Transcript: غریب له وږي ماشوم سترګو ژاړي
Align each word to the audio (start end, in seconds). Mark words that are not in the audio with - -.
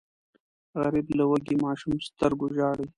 غریب 0.81 1.07
له 1.19 1.23
وږي 1.31 1.55
ماشوم 1.65 1.93
سترګو 2.07 2.45
ژاړي 2.55 2.87